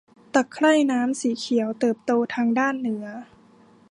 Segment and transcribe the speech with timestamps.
[0.33, 3.05] ตะไคร่น้ำสีเขียวเติบโตทางด้านเหนือ